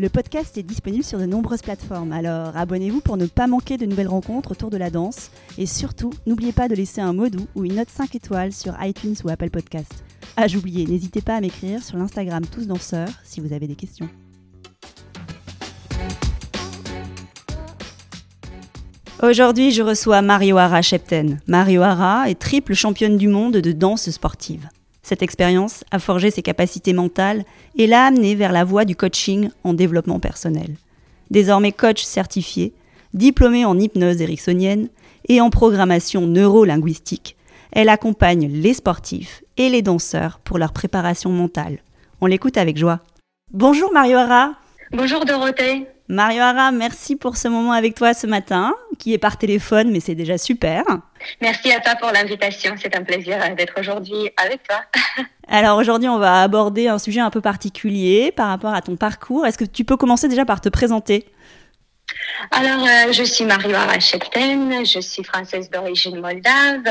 [0.00, 3.86] Le podcast est disponible sur de nombreuses plateformes, alors abonnez-vous pour ne pas manquer de
[3.86, 5.30] nouvelles rencontres autour de la danse.
[5.56, 8.74] Et surtout, n'oubliez pas de laisser un mot doux ou une note 5 étoiles sur
[8.82, 10.02] iTunes ou Apple Podcast.
[10.36, 14.08] Ah, j'oubliais, n'hésitez pas à m'écrire sur l'Instagram Tous Danseurs si vous avez des questions.
[19.22, 21.40] Aujourd'hui, je reçois Mario Hara Shepten.
[21.46, 24.68] Mario Hara est triple championne du monde de danse sportive.
[25.04, 27.44] Cette expérience a forgé ses capacités mentales
[27.76, 30.76] et l'a amené vers la voie du coaching en développement personnel.
[31.30, 32.72] Désormais coach certifié,
[33.12, 34.88] diplômée en hypnose ericksonienne
[35.28, 37.36] et en programmation neurolinguistique,
[37.70, 41.80] elle accompagne les sportifs et les danseurs pour leur préparation mentale.
[42.22, 43.00] On l'écoute avec joie.
[43.52, 44.52] Bonjour Mario Hara.
[44.90, 45.86] Bonjour Dorothée.
[46.08, 50.00] Mario Hara, merci pour ce moment avec toi ce matin, qui est par téléphone, mais
[50.00, 50.84] c'est déjà super.
[51.40, 52.74] Merci à toi pour l'invitation.
[52.80, 54.80] C'est un plaisir d'être aujourd'hui avec toi.
[55.48, 59.46] Alors aujourd'hui, on va aborder un sujet un peu particulier par rapport à ton parcours.
[59.46, 61.26] Est-ce que tu peux commencer déjà par te présenter?
[62.50, 66.84] Alors, euh, je suis Mario Arachepten, je suis française d'origine moldave.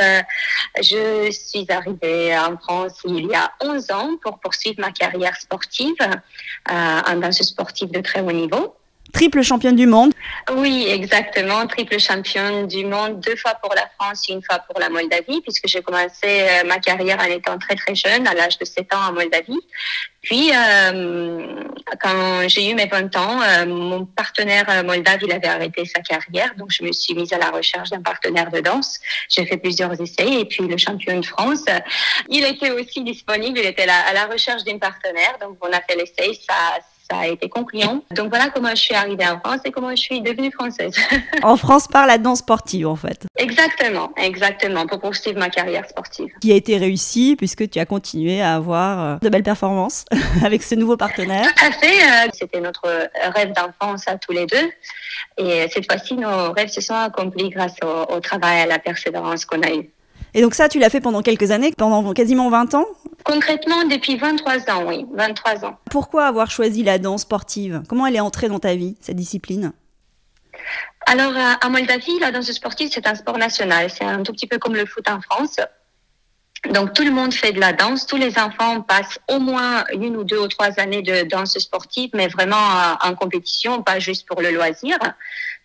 [0.78, 5.94] je suis arrivée en France il y a 11 ans pour poursuivre ma carrière sportive
[6.02, 8.76] euh, en danse sportive de très haut niveau
[9.14, 10.12] triple championne du monde.
[10.52, 14.90] Oui, exactement, triple championne du monde, deux fois pour la France une fois pour la
[14.90, 18.66] Moldavie, puisque j'ai commencé euh, ma carrière en étant très très jeune, à l'âge de
[18.66, 19.62] 7 ans en Moldavie.
[20.22, 21.64] Puis, euh,
[22.02, 26.56] quand j'ai eu mes 20 ans, euh, mon partenaire moldave, il avait arrêté sa carrière,
[26.58, 29.00] donc je me suis mise à la recherche d'un partenaire de danse.
[29.30, 31.66] J'ai fait plusieurs essais et puis le champion de France,
[32.30, 35.96] il était aussi disponible, il était à la recherche d'un partenaire, donc on a fait
[35.96, 36.80] l'essai, ça
[37.10, 38.04] ça a été concluant.
[38.12, 40.96] Donc voilà comment je suis arrivée en France et comment je suis devenue française.
[41.44, 43.26] en France par la danse sportive en fait.
[43.38, 46.30] Exactement, exactement, pour poursuivre ma carrière sportive.
[46.42, 50.06] Qui a été réussie puisque tu as continué à avoir euh, de belles performances
[50.44, 51.54] avec ce nouveau partenaire.
[51.56, 54.70] Tout à fait, euh, c'était notre rêve d'enfance à tous les deux.
[55.38, 58.80] Et cette fois-ci, nos rêves se sont accomplis grâce au, au travail et à la
[58.80, 59.90] persévérance qu'on a eu.
[60.34, 62.86] Et donc ça, tu l'as fait pendant quelques années, pendant quasiment 20 ans
[63.24, 65.78] Concrètement, depuis 23 ans, oui, 23 ans.
[65.90, 67.84] Pourquoi avoir choisi la danse sportive?
[67.88, 69.74] Comment elle est entrée dans ta vie, cette discipline?
[71.06, 73.90] Alors, à Moldavie, la danse sportive, c'est un sport national.
[73.90, 75.58] C'est un tout petit peu comme le foot en France.
[76.72, 80.16] Donc tout le monde fait de la danse, tous les enfants passent au moins une
[80.16, 84.42] ou deux ou trois années de danse sportive, mais vraiment en compétition, pas juste pour
[84.42, 84.98] le loisir.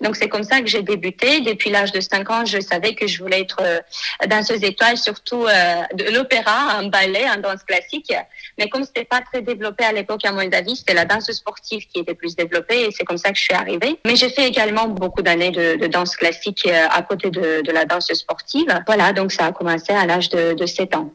[0.00, 1.41] Donc c'est comme ça que j'ai débuté.
[1.41, 3.81] Depuis l'âge de 5 ans, je savais que je voulais être euh,
[4.26, 8.12] danseuse étoile, surtout euh, de l'opéra, un ballet, un danse classique.
[8.58, 12.00] Mais comme c'était pas très développé à l'époque à Moldavie, c'était la danse sportive qui
[12.00, 13.98] était plus développée et c'est comme ça que je suis arrivée.
[14.04, 17.84] Mais j'ai fait également beaucoup d'années de, danse classique euh, à côté de, de, la
[17.84, 18.66] danse sportive.
[18.87, 21.12] Voilà, donc ça a commencé à l'âge de, de 7 ans.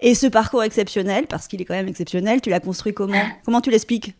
[0.00, 3.22] Et ce parcours exceptionnel, parce qu'il est quand même exceptionnel, tu l'as construit comment?
[3.44, 4.14] Comment tu l'expliques?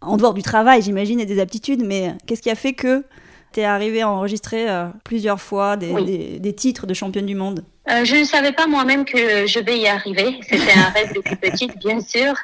[0.00, 3.04] En dehors du travail, j'imagine, et des aptitudes, mais qu'est-ce qui a fait que
[3.52, 7.64] tu es arrivé à enregistrer euh, plusieurs fois des, des titres de championne du monde
[7.90, 10.38] euh, je ne savais pas moi-même que je vais y arriver.
[10.48, 12.34] C'était un rêve depuis petite, bien sûr.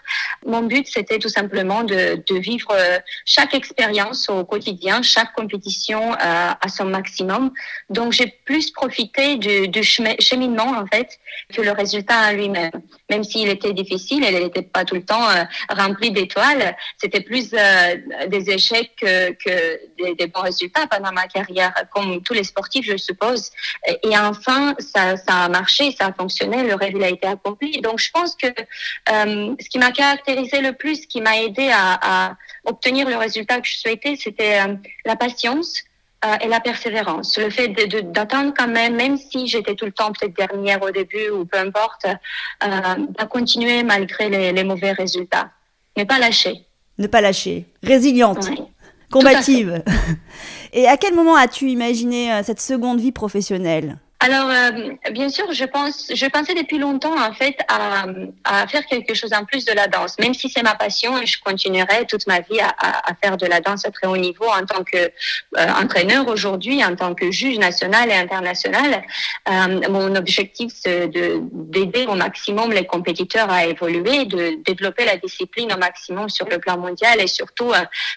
[0.44, 6.12] Mon but, c'était tout simplement de, de vivre euh, chaque expérience au quotidien, chaque compétition
[6.14, 6.16] euh,
[6.60, 7.52] à son maximum.
[7.90, 11.18] Donc, j'ai plus profité du, du cheminement, en fait,
[11.54, 12.72] que le résultat à lui-même.
[13.08, 15.28] Même s'il était difficile, il n'était pas tout le temps
[15.68, 16.76] rempli d'étoiles.
[16.98, 22.34] C'était plus des échecs que, que des, des, bons résultats pendant ma carrière, comme tous
[22.34, 23.50] les sportifs, je suppose.
[24.02, 27.80] Et enfin, ça, ça a marché, ça a fonctionné, le rêve il a été accompli.
[27.80, 31.70] Donc je pense que euh, ce qui m'a caractérisé le plus, ce qui m'a aidé
[31.72, 34.75] à, à, obtenir le résultat que je souhaitais, c'était euh,
[35.05, 35.82] la patience.
[36.25, 40.12] Euh, et la persévérance, le fait d'attendre quand même, même si j'étais tout le temps
[40.12, 42.06] peut-être dernière au début ou peu importe,
[42.61, 45.50] à continuer malgré les, les, mauvais résultats.
[45.94, 46.64] Ne pas lâcher.
[46.96, 47.66] Ne pas lâcher.
[47.82, 48.49] Résiliente.
[49.11, 49.84] Combative.
[50.72, 53.99] et à quel moment as-tu imaginé cette seconde vie professionnelle?
[54.18, 59.12] Alors, euh, bien sûr, je pense, je pensais depuis longtemps en fait à, faire quelque
[59.12, 60.18] chose en plus de la danse.
[60.18, 63.84] Même si c'est ma passion, je continuerai toute ma vie à, faire de la danse
[63.84, 65.10] à très haut niveau en tant que euh,
[65.82, 69.04] entraîneur aujourd'hui, en tant que juge national et international.
[69.48, 75.18] Euh, mon objectif c'est de d'aider au maximum les compétiteurs à évoluer, de développer la
[75.18, 77.72] discipline au maximum sur le plan mondial et surtout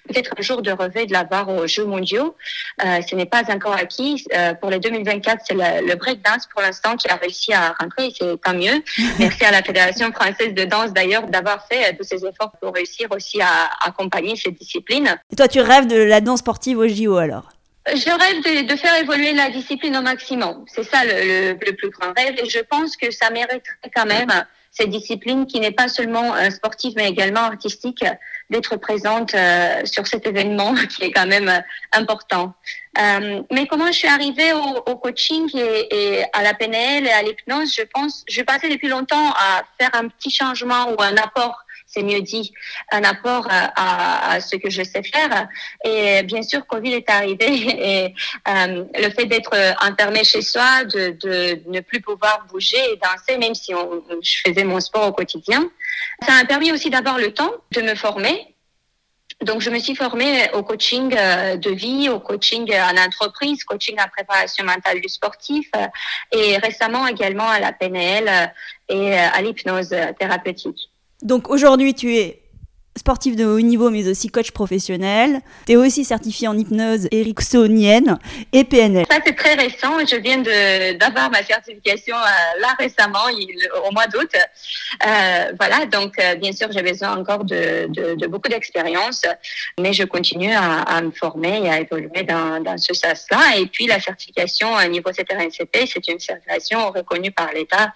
[0.07, 2.35] peut-être un jour de rêver de l'avoir aux Jeux mondiaux.
[2.79, 4.25] ce n'est pas encore acquis.
[4.61, 8.39] pour les 2024, c'est le le breakdance pour l'instant qui a réussi à rentrer, c'est
[8.41, 8.81] tant mieux.
[9.19, 12.73] Merci à la Fédération française de danse d'ailleurs d'avoir fait euh, tous ces efforts pour
[12.73, 15.17] réussir aussi à accompagner cette discipline.
[15.31, 17.49] Et toi, tu rêves de la danse sportive au JO alors?
[17.87, 20.63] Je rêve de, faire évoluer la discipline au maximum.
[20.67, 22.35] C'est ça le, le, plus grand rêve.
[22.37, 24.31] Et je pense que ça mériterait quand même
[24.71, 28.03] cette discipline qui n'est pas seulement euh, sportive mais également artistique
[28.49, 31.59] d'être présente euh, sur cet événement qui est quand même euh,
[31.91, 32.53] important.
[32.97, 35.87] Euh, mais comment je suis arrivée au, au coaching et,
[36.19, 39.91] et, à la PNL et à l'hypnose, je pense, je passais depuis longtemps à faire
[39.93, 42.53] un petit changement ou un apport c'est mieux dit,
[42.91, 45.47] un apport à, à, ce que je sais faire.
[45.83, 48.13] Et bien sûr, Covid est arrivé et
[48.47, 53.37] euh, le fait d'être enfermé chez soi, de, de, ne plus pouvoir bouger et danser,
[53.37, 55.69] même si on, je faisais mon sport au quotidien,
[56.25, 58.55] ça m'a permis aussi d'avoir le temps de me former
[59.41, 63.95] donc, je me suis formée au coaching euh, de vie, au coaching en entreprise, coaching
[63.97, 65.87] en préparation mentale du sportif euh,
[66.33, 68.47] et récemment également à la PNL euh,
[68.89, 70.88] et à l'hypnose thérapeutique.
[71.21, 72.41] Donc, aujourd'hui, tu es
[72.99, 75.39] sportif de haut niveau, mais aussi coach professionnel.
[75.65, 78.19] Tu es aussi certifié en hypnose ericksonienne
[78.51, 79.05] et PNL.
[79.09, 79.99] Ça, c'est très récent.
[79.99, 80.37] Je viens
[80.97, 83.25] d'avoir ma certification euh, là récemment,
[83.87, 84.29] au mois d'août.
[84.35, 87.87] Euh, voilà, donc euh, bien sûr, j'ai besoin encore de,
[88.27, 89.21] beaucoup d'expérience,
[89.79, 93.57] mais je continue à, me former et à évoluer dans, ce sens-là.
[93.57, 97.93] Et puis, la certification à niveau CTRNCP, c'est une certification reconnue par l'État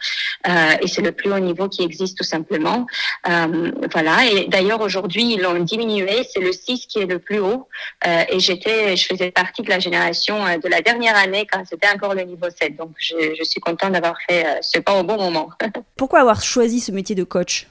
[0.81, 2.85] et c'est le plus haut niveau qui existe tout simplement.
[3.25, 6.23] Voilà, et d'ailleurs, Aujourd'hui, ils l'ont diminué.
[6.31, 7.67] C'est le 6 qui est le plus haut.
[8.07, 11.63] Euh, et j'étais, je faisais partie de la génération euh, de la dernière année quand
[11.69, 12.75] c'était encore le niveau 7.
[12.75, 15.49] Donc, je, je suis contente d'avoir fait euh, ce pas au bon moment.
[15.97, 17.67] Pourquoi avoir choisi ce métier de coach?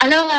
[0.00, 0.30] Alors,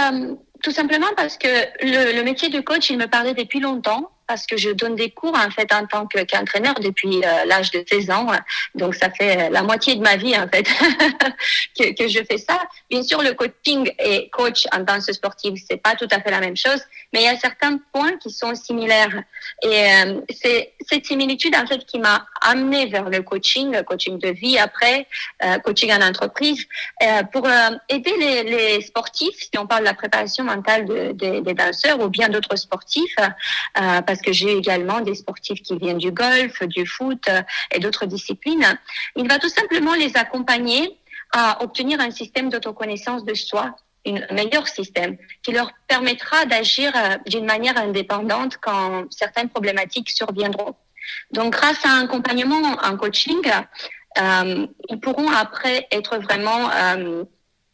[0.63, 1.47] tout simplement parce que
[1.81, 5.09] le, le métier de coach, il me parlait depuis longtemps parce que je donne des
[5.09, 8.27] cours en fait en tant qu'entraîneur depuis euh, l'âge de 16 ans.
[8.75, 10.63] Donc ça fait la moitié de ma vie en fait
[11.97, 12.61] que, je fais ça.
[12.91, 16.29] Bien sûr, le coaching et coach en tant que sportif, c'est pas tout à fait
[16.29, 16.79] la même chose,
[17.11, 19.23] mais il y a certains points qui sont similaires.
[19.63, 24.29] Et euh, c'est cette similitude en fait qui m'a amené vers le coaching, coaching de
[24.29, 25.07] vie après,
[25.43, 26.67] euh, coaching en entreprise,
[27.01, 31.39] euh, pour euh, aider les, sportifs, si on parle de la préparation mentale de, de,
[31.39, 35.97] des danseurs ou bien d'autres sportifs, euh, parce que j'ai également des sportifs qui viennent
[35.97, 38.77] du golf, du foot euh, et d'autres disciplines.
[39.15, 40.97] Il va tout simplement les accompagner
[41.31, 43.75] à obtenir un système d'autoconnaissance de soi
[44.05, 50.75] un meilleur système qui leur permettra d'agir euh, d'une manière indépendante quand certaines problématiques surviendront.
[51.31, 53.41] Donc, grâce à un accompagnement, un coaching,
[54.17, 56.69] euh, ils pourront après être vraiment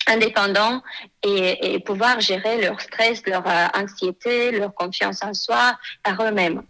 [0.08, 0.82] indépendants
[1.24, 6.62] et, pouvoir gérer leur stress, leur euh, anxiété, leur confiance en soi par eux-mêmes.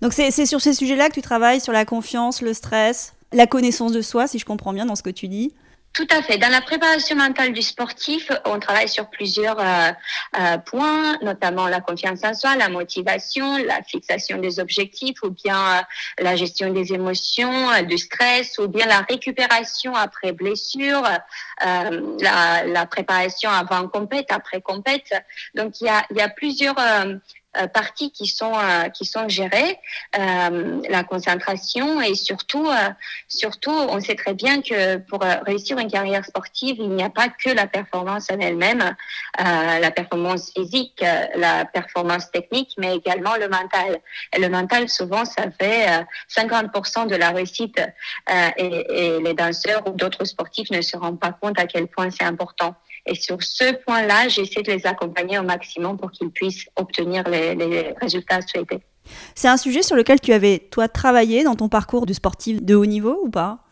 [0.00, 3.92] Donc, c'est sur ces sujets-là que tu travailles, sur la confiance, le stress, la connaissance
[3.92, 5.54] de soi, si je comprends bien dans ce que tu dis
[5.98, 6.38] tout à fait.
[6.38, 9.90] Dans la préparation mentale du sportif, on travaille sur plusieurs euh,
[10.38, 15.58] euh, points, notamment la confiance en soi, la motivation, la fixation des objectifs, ou bien
[15.58, 15.80] euh,
[16.22, 21.02] la gestion des émotions, euh, du stress, ou bien la récupération après blessure,
[21.66, 25.12] euh, la, la, préparation avant compète, après compète.
[25.56, 27.16] Donc il y a, il y a plusieurs euh,
[27.66, 29.78] parties qui sont euh, qui sont gérées,
[30.18, 32.68] euh, la concentration et surtout
[33.28, 37.28] surtout on sait très bien que pour réussir une carrière sportive il n'y a pas
[37.28, 38.94] que la performance en elle-même,
[39.38, 41.02] la performance physique,
[41.34, 44.00] la performance technique, mais également le mental.
[44.34, 45.86] Et le mental souvent ça fait
[46.28, 47.80] 50% de la réussite
[48.56, 52.24] et les danseurs ou d'autres sportifs ne se rendent pas compte à quel point c'est
[52.24, 52.74] important.
[53.08, 57.54] Et sur ce point-là, j'essaie de les accompagner au maximum pour qu'ils puissent obtenir les,
[57.54, 58.80] les résultats souhaités.
[59.34, 62.74] C'est un sujet sur lequel tu avais, toi, travaillé dans ton parcours de sportif de
[62.74, 63.64] haut niveau ou pas?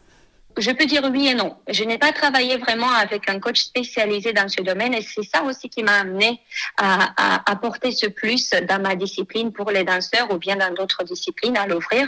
[0.59, 1.55] Je peux dire oui et non.
[1.69, 5.43] Je n'ai pas travaillé vraiment avec un coach spécialisé dans ce domaine et c'est ça
[5.43, 6.40] aussi qui m'a amené
[6.78, 11.05] à, à, apporter ce plus dans ma discipline pour les danseurs ou bien dans d'autres
[11.05, 12.07] disciplines à l'ouvrir.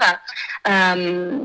[0.66, 1.38] Euh,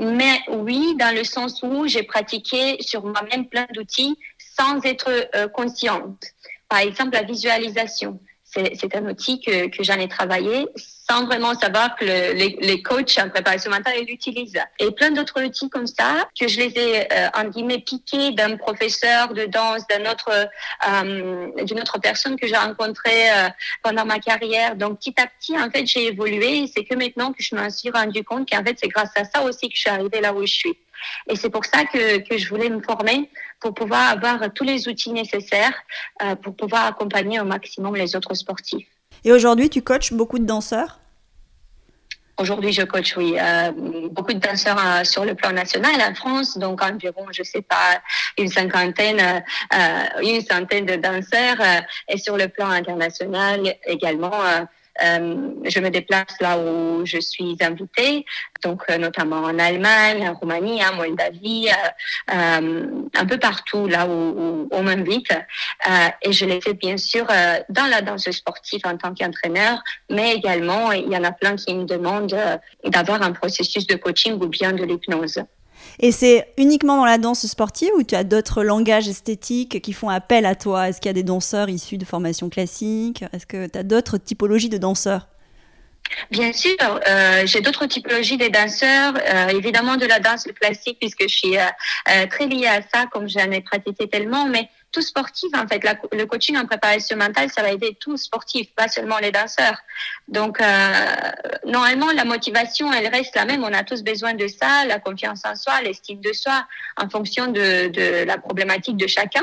[0.00, 4.18] mais oui, dans le sens où j'ai pratiqué sur moi-même plein d'outils
[4.58, 6.24] sans être euh, consciente.
[6.68, 8.20] Par exemple, la visualisation.
[8.44, 10.66] C'est un outil que, que j'en ai travaillé
[11.10, 14.62] sans vraiment savoir que les, coachs en préparation mentale l'utilisent.
[14.78, 18.56] Et plein d'autres outils comme ça, que je les ai, euh, en guillemets, piqués d'un
[18.56, 23.48] professeur de danse, d'un autre, euh, d'une autre personne que j'ai rencontrée euh,
[23.82, 24.76] pendant ma carrière.
[24.76, 26.70] Donc, petit à petit, en fait, j'ai évolué.
[26.72, 29.42] C'est que maintenant que je me suis rendu compte qu'en fait, c'est grâce à ça
[29.42, 30.78] aussi que je suis arrivée là où je suis.
[31.28, 34.86] Et c'est pour ça que, que je voulais me former pour pouvoir avoir tous les
[34.86, 35.74] outils nécessaires
[36.42, 38.86] pour pouvoir accompagner au maximum les autres sportifs.
[39.24, 41.00] Et aujourd'hui, tu coaches beaucoup de danseurs?
[42.38, 43.70] Aujourd'hui, je coach, oui, euh,
[44.10, 48.00] beaucoup de danseurs euh, sur le plan national en France, donc environ, je sais pas,
[48.38, 51.58] une cinquantaine, euh, une centaine de danseurs,
[52.08, 54.32] et sur le plan international également
[55.02, 58.24] euh, je me déplace là où je suis invitée,
[58.62, 61.68] donc euh, notamment en Allemagne, en Roumanie, en Moldavie,
[62.32, 65.32] euh, un peu partout là où, on m'invite.
[66.22, 67.26] et je l'ai fait bien sûr
[67.68, 71.74] dans la danse sportive en tant qu'entraîneur, mais également il y en a plein qui
[71.74, 72.38] me demandent
[72.84, 75.42] d'avoir un processus de coaching ou bien de l'hypnose.
[76.02, 80.08] Et c'est uniquement dans la danse sportive ou tu as d'autres langages esthétiques qui font
[80.08, 80.88] appel à toi?
[80.88, 84.16] Est-ce qu'il y a des danseurs issus de formation classique Est-ce que tu as d'autres
[84.16, 85.28] typologies de danseurs?
[86.30, 86.76] Bien sûr,
[87.06, 91.58] euh, j'ai d'autres typologies des danseurs, euh, évidemment de la danse classique puisque je suis
[91.58, 95.82] euh, très liée à ça comme j'en ai pratiqué tellement, mais tout sportif en fait.
[96.12, 99.78] le coaching en préparation mentale, ça va aider tout sportif, pas seulement les danseurs.
[100.28, 100.60] Donc
[101.64, 103.62] normalement la motivation, elle reste la même.
[103.64, 106.66] On a tous besoin de ça, la confiance en soi, l'estime de soi,
[106.96, 109.42] en fonction de, de la problématique de chacun.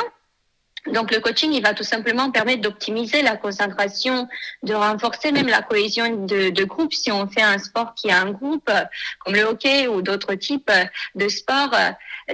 [0.93, 4.27] Donc le coaching, il va tout simplement permettre d'optimiser la concentration,
[4.63, 6.93] de renforcer même la cohésion de, de, groupe.
[6.93, 8.71] Si on fait un sport qui a un groupe,
[9.19, 10.71] comme le hockey ou d'autres types
[11.15, 11.75] de sports,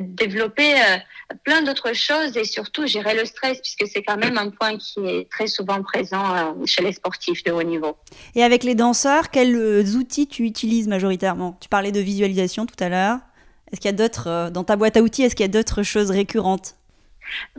[0.02, 0.98] développer euh,
[1.44, 5.00] plein d'autres choses et surtout gérer le stress, puisque c'est quand même un point qui
[5.06, 7.96] est très souvent présent euh, chez les sportifs de haut niveau.
[8.36, 11.58] Et avec les danseurs, quels euh, outils tu utilises majoritairement?
[11.60, 13.20] Tu parlais de visualisation tout à l'heure.
[13.72, 15.84] Est-ce qu'il y a d'autres, dans ta boîte à outils, est-ce qu'il y a d'autres
[15.84, 16.76] choses récurrentes?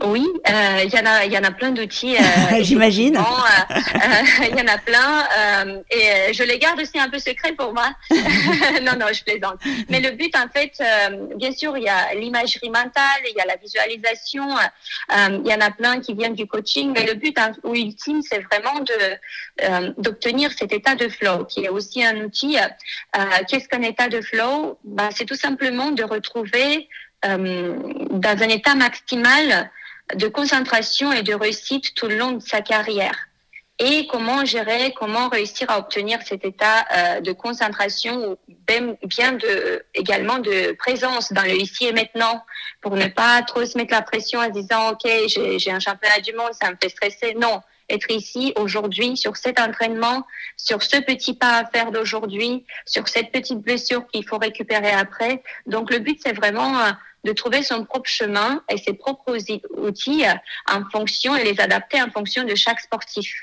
[0.03, 2.15] Oui, euh, il y en a, il y en a plein d'outils.
[2.17, 2.21] Euh,
[2.61, 3.17] J'imagine.
[3.17, 3.21] Euh,
[4.49, 5.25] il y en a plein
[5.89, 7.91] et je les garde aussi un peu secrets pour moi.
[8.09, 9.59] non, non, je plaisante.
[9.89, 10.73] Mais le but, en fait,
[11.35, 14.45] bien sûr, il y a l'imagerie mentale, il y a la visualisation.
[15.11, 18.39] il y en a plein qui viennent du coaching, mais le but hein, ultime, c'est
[18.39, 22.57] vraiment de d'obtenir cet état de flow, qui est aussi un outil.
[23.47, 24.77] Qu'est-ce qu'un état de flow?
[24.83, 26.89] Ben, c'est tout simplement de retrouver
[27.27, 29.71] dans un état maximal
[30.13, 33.27] de concentration et de réussite tout le long de sa carrière.
[33.77, 38.37] Et comment gérer, comment réussir à obtenir cet état euh, de concentration ou
[39.03, 42.45] bien de, également de présence dans le ici et maintenant
[42.79, 46.31] pour ne pas trop se mettre la pression en disant, OK, j'ai un championnat du
[46.33, 47.35] monde, ça me fait stresser.
[47.37, 53.07] Non, être ici aujourd'hui sur cet entraînement, sur ce petit pas à faire d'aujourd'hui, sur
[53.09, 55.43] cette petite blessure qu'il faut récupérer après.
[55.65, 56.91] Donc le but, c'est vraiment euh,
[57.25, 59.37] de trouver son propre chemin et ses propres
[59.77, 63.33] outils euh, en fonction et les adapter en fonction de chaque sportif.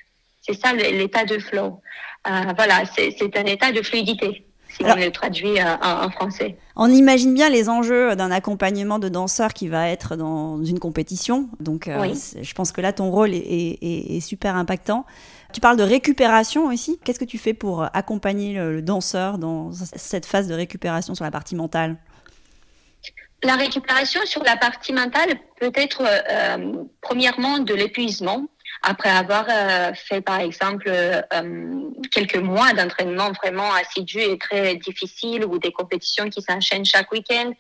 [0.40, 1.80] C'est ça l'état de flow.
[2.28, 4.46] Euh, voilà, c'est un état de fluidité.
[4.68, 6.56] Si on le traduit euh, en, français.
[6.76, 11.50] On imagine bien les enjeux d'un accompagnement de danseur qui va être dans une compétition.
[11.60, 15.04] Donc, je pense que là, ton rôle est, super impactant.
[15.52, 16.98] Tu parles de récupération aussi.
[17.04, 21.30] Qu'est-ce que tu fais pour accompagner le danseur dans cette phase de récupération sur la
[21.30, 21.98] partie mentale?
[23.42, 28.46] La récupération sur la partie mentale peut être euh, premièrement de l'épuisement.
[28.82, 31.20] Après avoir euh, fait par exemple euh,
[32.10, 37.52] quelques mois d'entraînement vraiment assidu et très difficile ou des compétitions qui s'enchaînent chaque week-end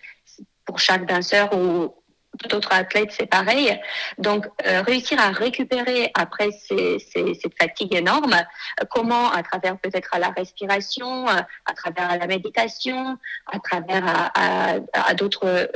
[0.64, 1.94] pour chaque danseur ou
[2.38, 3.78] tout autre athlète, c'est pareil.
[4.18, 9.30] Donc, euh, réussir à récupérer après ces, ces, cette fatigue énorme, euh, comment?
[9.30, 15.70] À travers peut-être la respiration, euh, à travers la méditation, à travers à, à, d'autres,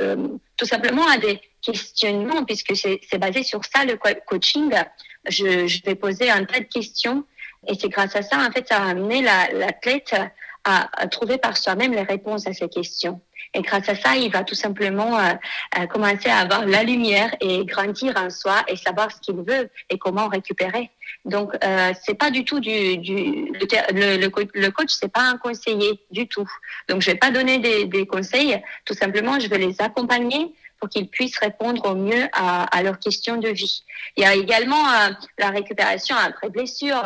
[0.57, 4.73] tout simplement à des questionnements, puisque c'est, c'est basé sur ça le coaching.
[5.29, 7.23] Je, je vais poser un tas de questions
[7.67, 10.15] et c'est grâce à ça, en fait, ça a amené l'athlète
[10.63, 13.21] à, à trouver par soi-même les réponses à ces questions.
[13.57, 15.33] Et grâce à ça, il va tout simplement euh,
[15.79, 19.71] euh, commencer à avoir la lumière et grandir en soi et savoir ce qu'il veut
[19.89, 20.91] et comment récupérer.
[21.25, 25.37] Donc, euh, c'est pas du tout du, du le, le, le, coach, c'est pas un
[25.37, 26.47] conseiller du tout.
[26.87, 28.61] Donc, je vais pas donner des, des conseils.
[28.85, 32.99] Tout simplement, je vais les accompagner pour qu'ils puissent répondre au mieux à, à, leurs
[32.99, 33.83] questions de vie.
[34.15, 35.09] Il y a également euh,
[35.39, 37.01] la récupération après blessure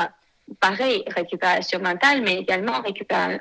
[0.60, 2.82] pareil, récupération mentale, mais également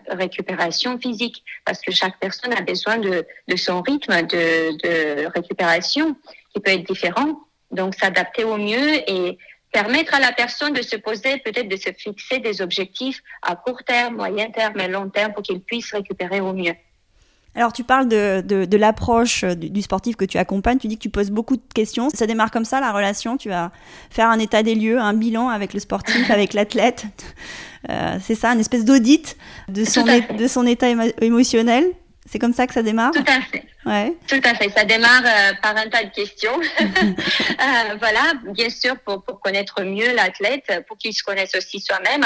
[0.09, 3.25] récupération physique, parce que chaque personne a besoin de,
[3.57, 6.17] son rythme de, de, récupération
[6.52, 7.40] qui peut être différent.
[7.71, 9.38] Donc, s'adapter au mieux et
[9.73, 13.83] permettre à la personne de se poser, peut-être de se fixer des objectifs à court
[13.85, 16.75] terme, moyen terme et long terme pour qu'il puisse récupérer au mieux.
[17.54, 21.11] Alors tu parles de, de, l'approche du, sportif que tu accompagnes, tu dis que tu
[21.11, 22.09] poses beaucoup de questions.
[22.11, 23.73] Ça démarre comme ça la relation, tu vas
[24.11, 27.07] faire un état des lieux, un bilan avec le sportif, avec l'athlète.
[27.88, 29.37] Euh, c'est ça, une espèce d'audit
[29.69, 30.88] de son, de son état
[31.21, 31.92] émotionnel.
[32.30, 33.11] C'est comme ça que ça démarre?
[33.11, 33.64] Tout à fait.
[33.85, 34.14] Ouais.
[34.28, 34.69] Tout à fait.
[34.71, 36.61] Ça démarre euh, par un tas de questions.
[36.80, 42.25] euh, voilà, bien sûr, pour, pour connaître mieux l'athlète, pour qu'il se connaisse aussi soi-même,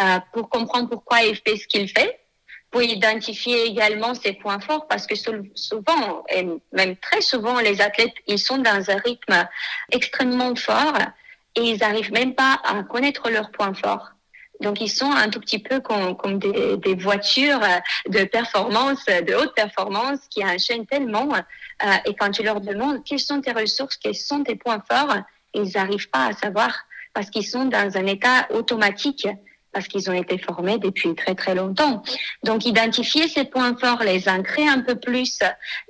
[0.00, 2.20] euh, pour comprendre pourquoi il fait ce qu'il fait,
[2.70, 8.14] pour identifier également ses points forts, parce que souvent, et même très souvent, les athlètes,
[8.26, 9.48] ils sont dans un rythme
[9.90, 10.96] extrêmement fort
[11.56, 14.12] et ils n'arrivent même pas à connaître leurs points forts.
[14.60, 17.60] Donc, ils sont un tout petit peu comme, des, voitures
[18.08, 21.28] de performance, de haute performance, qui enchaînent tellement.
[21.32, 25.16] Euh, et quand tu leur demandes quelles sont tes ressources, quels sont tes points forts,
[25.54, 26.72] ils n'arrivent pas à savoir
[27.14, 29.26] parce qu'ils sont dans un état automatique
[29.72, 32.02] parce qu'ils ont été formés depuis très très longtemps.
[32.44, 35.38] Donc identifier ces points forts, les ancrer un peu plus,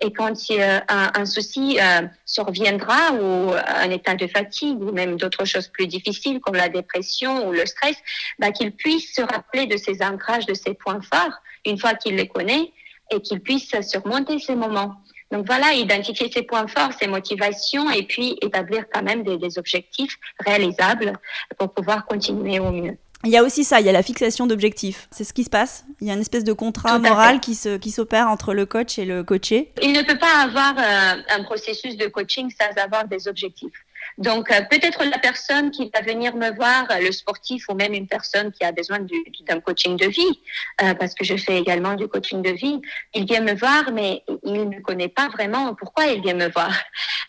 [0.00, 5.44] et quand un, un, souci euh, surviendra ou un état de fatigue ou même d'autres
[5.44, 7.96] choses plus difficiles comme la dépression ou le stress,
[8.38, 11.34] bah, qu'il puisse se rappeler de ces ancrages, de ces points forts
[11.66, 12.72] une fois qu'il les connaît
[13.10, 14.96] et qu'il puisse surmonter ces moments.
[15.30, 19.58] Donc voilà, identifier ses points forts, ses motivations et puis établir quand même des, des
[19.58, 21.12] objectifs réalisables
[21.56, 22.96] pour pouvoir continuer au mieux.
[23.24, 25.06] Il y a aussi ça, il y a la fixation d'objectifs.
[25.10, 25.84] C'est ce qui se passe.
[26.00, 28.98] Il y a une espèce de contrat moral qui se qui s'opère entre le coach
[28.98, 29.72] et le coaché.
[29.82, 33.84] Il ne peut pas avoir euh, un processus de coaching sans avoir des objectifs.
[34.16, 37.92] Donc euh, peut-être la personne qui va venir me voir, euh, le sportif ou même
[37.92, 40.40] une personne qui a besoin d'un coaching de vie,
[40.78, 42.80] parce que je fais également du coaching de vie,
[43.12, 46.72] il vient me voir, mais il ne connaît pas vraiment pourquoi il vient me voir.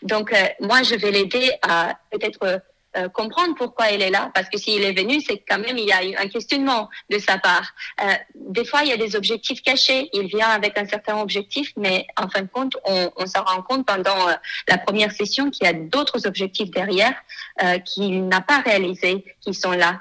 [0.02, 2.62] Donc moi, je vais l'aider à peut-être
[2.96, 5.86] euh, comprendre pourquoi elle est là, parce que s'il est venu, c'est quand même il
[5.86, 7.74] y a un questionnement de sa part.
[8.02, 10.10] Euh, des fois, il y a des objectifs cachés.
[10.12, 13.62] Il vient avec un certain objectif, mais en fin de compte, on, on s'en rend
[13.62, 14.34] compte pendant euh,
[14.68, 17.14] la première session qu'il y a d'autres objectifs derrière
[17.62, 20.00] euh, qu'il n'a pas réalisés, qui sont là.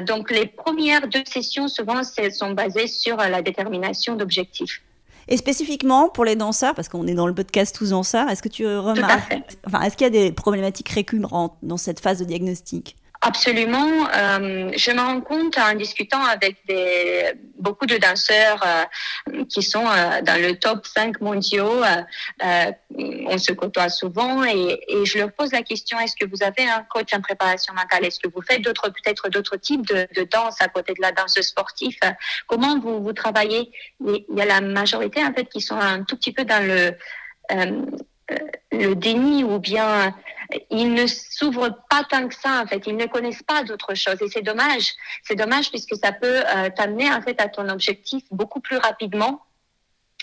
[0.00, 4.82] donc, les premières deux sessions, souvent, sont basées sur la détermination d'objectifs.
[5.28, 8.48] Et spécifiquement pour les danseurs, parce qu'on est dans le podcast tous danseurs, est-ce que
[8.48, 12.96] tu remarques, enfin, est-ce qu'il y a des problématiques récurrentes dans cette phase de diagnostic?
[13.20, 14.06] Absolument.
[14.14, 19.84] Euh, je me rends compte en discutant avec des, beaucoup de danseurs euh, qui sont
[19.86, 21.82] euh, dans le top 5 mondiaux.
[21.82, 22.72] Euh,
[23.26, 26.68] on se côtoie souvent et, et, je leur pose la question est-ce que vous avez
[26.68, 28.04] un coach en préparation mentale?
[28.04, 31.10] Est-ce que vous faites d'autres peut-être d'autres types de, de, danse à côté de la
[31.10, 31.98] danse sportive?
[32.46, 33.72] Comment vous vous travaillez?
[34.00, 36.92] Il y a la majorité en fait qui sont un tout petit peu dans le
[38.72, 40.14] le déni ou bien
[40.70, 44.20] ils ne s'ouvrent pas tant que ça en fait ils ne connaissent pas d'autres choses
[44.22, 48.24] et c'est dommage c'est dommage puisque ça peut euh, t'amener en fait à ton objectif
[48.30, 49.42] beaucoup plus rapidement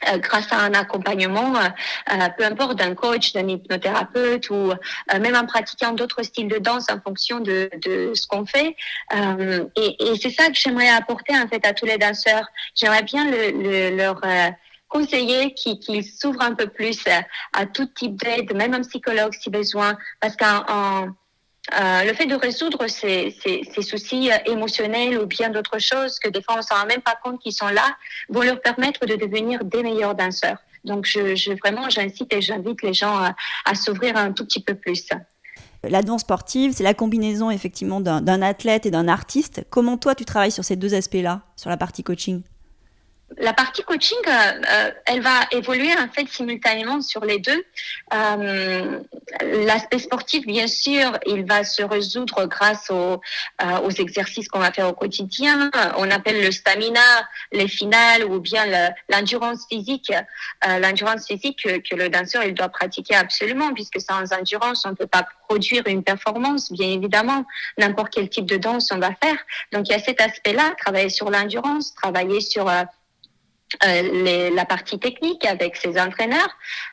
[0.09, 4.73] euh, grâce à un accompagnement, euh, peu importe d'un coach, d'un hypnothérapeute ou
[5.21, 8.75] même en pratiquant d'autres styles de danse en fonction de, de ce qu'on fait.
[9.13, 12.45] et, et c'est ça que j'aimerais apporter en fait à tous les danseurs.
[12.75, 14.19] J'aimerais bien le, le, leur
[14.95, 16.99] conseiller qu'ils s'ouvrent un peu plus
[17.53, 21.09] à, tout type d'aide, même un psychologue si besoin, parce qu'en
[21.79, 26.43] euh, le fait de résoudre ces, ces, soucis émotionnels ou bien d'autres choses que des
[26.43, 27.97] fois on s'en rend même pas compte qu'ils sont là,
[28.29, 30.59] vont leur permettre de devenir des meilleurs danseurs.
[30.83, 34.75] Donc je vraiment j'incite et j'invite les gens à, à s'ouvrir un tout petit peu
[34.75, 35.09] plus.
[35.83, 39.65] La danse sportive, c'est la combinaison effectivement d'un athlète et d'un artiste.
[39.69, 42.41] Comment toi tu travailles sur ces deux aspects-là, sur la partie coaching?
[43.37, 44.31] La partie coaching, euh,
[44.69, 47.65] euh, elle va évoluer en fait simultanément sur les deux.
[48.13, 48.99] Euh,
[49.41, 53.21] L'aspect sportif, bien sûr, il va se résoudre grâce aux,
[53.97, 55.71] exercices qu'on va faire au quotidien.
[55.97, 58.65] On appelle le stamina, les finales ou bien
[59.09, 60.13] l'endurance physique.
[60.65, 64.95] l'endurance physique que, que, le danseur il doit pratiquer absolument, puisque sans endurance, on ne
[64.95, 67.45] peut pas produire une performance, bien évidemment.
[67.77, 69.37] N'importe quel type de danse on va faire.
[69.73, 72.69] Donc il y a cet aspect-là, travailler sur l'endurance, travailler sur
[73.83, 76.49] euh, les, la partie technique avec ses entraîneurs.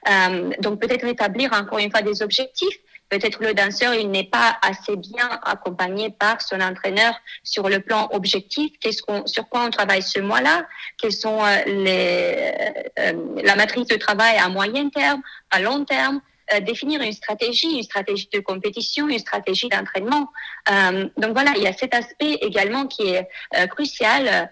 [0.09, 2.77] Euh, donc peut-être établir encore une fois des objectifs.
[3.09, 8.09] Peut-être le danseur il n'est pas assez bien accompagné par son entraîneur sur le plan
[8.13, 8.73] objectif.
[8.81, 10.67] Qu'est-ce qu'on, sur quoi on travaille ce mois-là?
[10.97, 12.55] Quelles sont euh, les,
[12.99, 13.13] euh,
[13.45, 16.23] la matrice de travail à moyen terme, à long terme?
[16.53, 20.29] Euh, définir une stratégie, une stratégie de compétition, une stratégie d'entraînement.
[20.71, 24.51] Euh, donc voilà, il y a cet aspect également qui est euh, crucial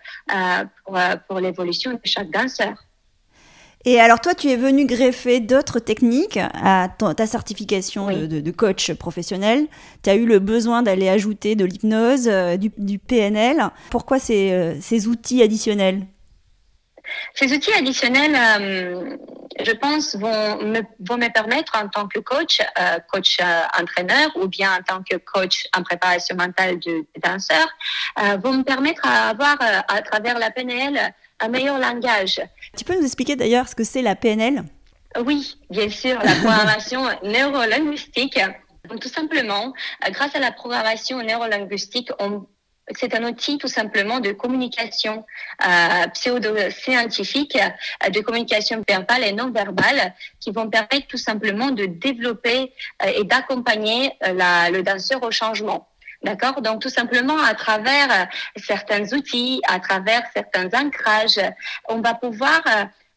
[0.85, 0.98] pour,
[1.29, 2.74] pour l'évolution de chaque danseur.
[3.85, 9.66] Et alors toi, tu es venu greffer d'autres techniques à ta certification de, coach professionnel.
[10.03, 13.70] Tu as eu le besoin d'aller ajouter de l'hypnose, du, PNL.
[13.90, 16.07] Pourquoi ces, ces outils additionnels?
[17.35, 19.16] Ces outils additionnels, euh,
[19.64, 22.61] je pense, vont me, vont me permettre en tant que coach,
[23.12, 23.38] coach
[23.79, 27.68] entraîneur ou bien en tant que coach en préparation mentale de, de danseur,
[28.42, 32.40] vont me permettre à avoir à travers la PNL un meilleur langage.
[32.77, 34.64] Tu peux nous expliquer d'ailleurs ce que c'est la PNL
[35.25, 38.38] Oui, bien sûr, la programmation neurolinguistique.
[38.88, 39.73] Donc, tout simplement,
[40.07, 42.46] euh, grâce à la programmation neurolinguistique, on
[42.98, 45.24] c'est un outil tout simplement de communication
[45.66, 51.87] euh, pseudo-scientifique, euh, de communication verbale et non verbale, qui vont permettre tout simplement de
[51.87, 52.72] développer
[53.03, 55.88] euh, et d'accompagner le danseur au changement.
[56.22, 56.61] D'accord?
[56.61, 58.24] Donc tout simplement à travers euh,
[58.57, 61.40] certains outils, à travers certains ancrages,
[61.88, 62.61] on va pouvoir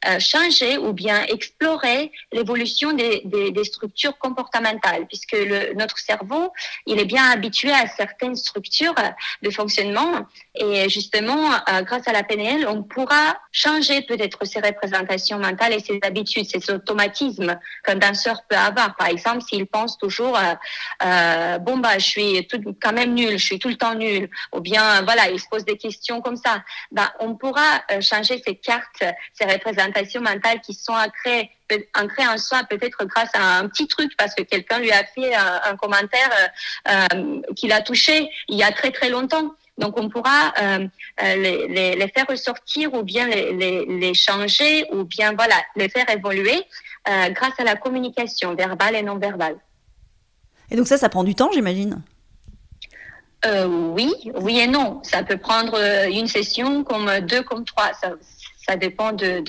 [0.07, 6.51] euh, changer ou bien explorer l'évolution des, des, des, structures comportementales, puisque le, notre cerveau,
[6.85, 8.95] il est bien habitué à certaines structures
[9.41, 10.25] de fonctionnement.
[10.55, 15.79] Et justement, euh, grâce à la PNL, on pourra changer peut-être ses représentations mentales et
[15.79, 18.95] ses habitudes, ses automatismes qu'un danseur peut avoir.
[18.95, 20.53] Par exemple, s'il pense toujours, euh,
[21.03, 24.29] euh bon bah, je suis tout, quand même nul, je suis tout le temps nul,
[24.51, 26.63] ou bien voilà, il se pose des questions comme ça.
[26.91, 31.49] Bah, on pourra changer ses cartes, ses représentations mentales qui sont ancrées,
[31.95, 35.33] ancrées en soi peut-être grâce à un petit truc parce que quelqu'un lui a fait
[35.35, 36.29] un, commentaire
[36.87, 39.55] euh, euh, qui l'a touché il y a très très longtemps.
[39.77, 40.88] Donc on pourra euh,
[41.19, 46.62] les, les, faire ressortir ou bien les, les, changer ou bien voilà les faire évoluer
[47.05, 49.57] grâce à la communication verbale et non verbale.
[50.69, 52.01] Et donc ça, ça prend du temps, j'imagine?
[53.45, 55.01] oui, oui et non.
[55.03, 57.93] Ça peut prendre une session comme deux, comme trois.
[57.99, 58.13] Ça,
[58.65, 59.39] ça dépend de,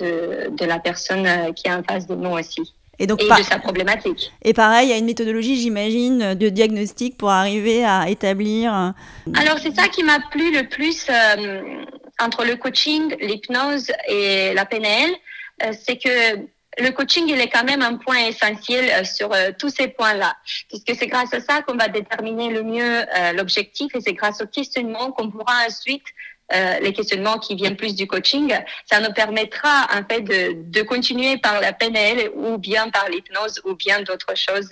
[0.50, 2.74] de, la personne euh, qui est en face de nous aussi.
[2.98, 4.32] Et, donc, de sa problématique.
[4.42, 8.74] Et pareil, il y a une méthodologie, j'imagine, de diagnostic pour arriver à établir.
[8.74, 8.90] Euh,
[9.36, 11.84] Alors, c'est ça qui m'a plu le plus euh,
[12.20, 15.10] entre le coaching, l'hypnose et la PNL,
[15.72, 16.36] c'est que
[16.78, 20.36] le coaching, il est quand même un point essentiel sur tous ces points-là,
[20.68, 23.04] puisque c'est grâce à ça qu'on va déterminer le mieux
[23.36, 26.04] l'objectif et c'est grâce au questionnement qu'on pourra ensuite
[26.52, 28.54] euh, les questionnements qui viennent plus du coaching,
[28.84, 33.62] ça nous permettra en fait de, de continuer par la PNL ou bien par l'hypnose
[33.64, 34.70] ou bien d'autres choses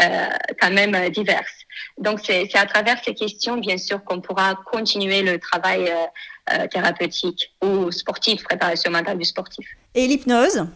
[0.00, 0.26] euh,
[0.60, 1.64] quand même diverses.
[1.98, 5.90] Donc c'est à travers ces questions bien sûr qu'on pourra continuer le travail
[6.52, 9.66] euh, thérapeutique ou sportif, préparation mentale du sportif.
[9.94, 10.66] Et l'hypnose?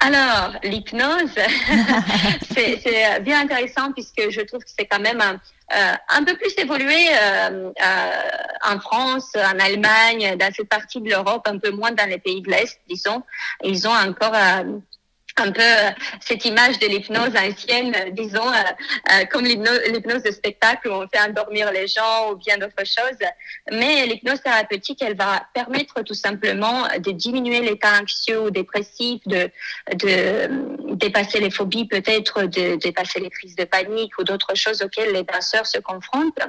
[0.00, 1.34] Alors, l'hypnose,
[2.54, 5.38] c'est bien intéressant puisque je trouve que c'est quand même un, euh,
[6.08, 8.10] un peu plus évolué euh, euh,
[8.64, 12.42] en France, en Allemagne, dans cette partie de l'Europe, un peu moins dans les pays
[12.42, 13.22] de l'Est, disons.
[13.64, 14.34] Ils ont encore
[15.36, 15.90] un peu euh,
[16.20, 21.20] cette image de l'hypnose ancienne, euh, disons, euh, comme l'hypnose de spectacle où on fait
[21.20, 23.18] endormir les gens ou bien d'autres choses.
[23.70, 29.50] Mais l'hypnose thérapeutique, elle va permettre tout simplement de diminuer l'état anxieux ou dépressif, de,
[29.94, 35.12] de dépasser les phobies peut-être, de dépasser les crises de panique ou d'autres choses auxquelles
[35.12, 36.40] les danseurs se confrontent.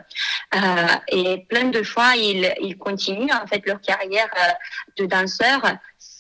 [1.08, 4.30] et plein de fois, ils, ils continuent en fait leur carrière
[4.98, 5.62] de danseur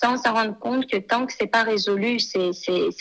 [0.03, 2.51] sans s'en rendre compte que tant que c'est pas résolu ces,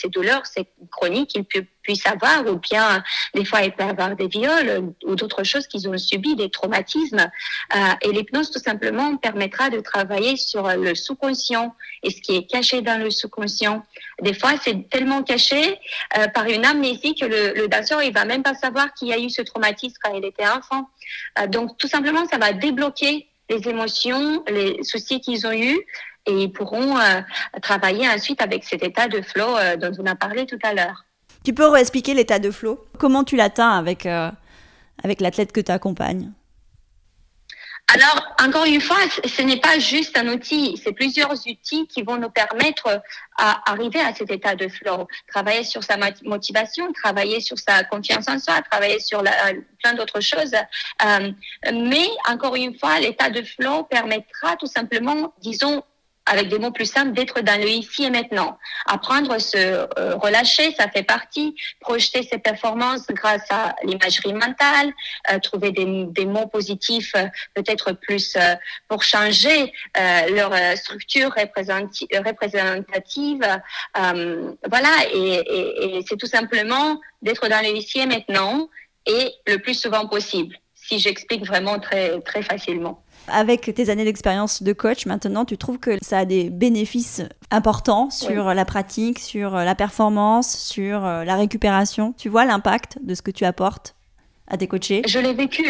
[0.05, 4.93] douleurs, ces chroniques qu'ils puissent avoir, ou bien des fois ils peuvent avoir des viols
[5.03, 7.29] ou d'autres choses qu'ils ont subi, des traumatismes.
[7.75, 12.49] Euh, et l'hypnose tout simplement permettra de travailler sur le sous-conscient et ce qui est
[12.49, 13.83] caché dans le sous-conscient.
[14.21, 15.77] Des fois c'est tellement caché
[16.17, 19.13] euh, par une amnésie que le, le danseur il va même pas savoir qu'il y
[19.13, 20.87] a eu ce traumatisme quand il était enfant.
[21.39, 25.77] Euh, donc tout simplement ça va débloquer les émotions, les soucis qu'ils ont eus
[26.25, 27.21] et ils pourront euh,
[27.61, 31.05] travailler ensuite avec cet état de flow euh, dont on a parlé tout à l'heure.
[31.43, 32.85] Tu peux réexpliquer l'état de flow?
[32.97, 34.31] Comment tu l'atteins avec, euh,
[35.03, 36.31] avec l'athlète que tu accompagnes
[37.93, 42.15] alors, encore une fois, ce n'est pas juste un outil, c'est plusieurs outils qui vont
[42.15, 43.01] nous permettre
[43.37, 45.05] à arriver à cet état de flow.
[45.27, 50.55] Travailler sur sa motivation, travailler sur sa confiance en soi, travailler sur plein d'autres choses.
[51.71, 55.83] mais, encore une fois, l'état de flow permettra tout simplement, disons,
[56.25, 58.57] avec des mots plus simples, d'être dans le ici et maintenant.
[58.85, 61.55] Apprendre se euh, relâcher, ça fait partie.
[61.79, 64.93] Projeter ses performances grâce à l'imagerie mentale,
[65.31, 68.37] euh, trouver des, des, mots positifs euh, peut-être plus
[68.87, 69.73] pour changer
[70.29, 73.41] leur structure représentative.
[73.95, 78.69] voilà, et, et, et c'est tout simplement d'être dans le ici et maintenant
[79.05, 83.03] et le plus souvent possible, si j'explique vraiment très, très facilement.
[83.27, 88.09] Avec tes années d'expérience de coach, maintenant, tu trouves que ça a des bénéfices importants
[88.09, 92.13] sur la pratique, sur la performance, sur la récupération.
[92.17, 93.95] Tu vois l'impact de ce que tu apportes
[94.47, 95.03] à tes coachés?
[95.07, 95.63] Je l'ai vécu.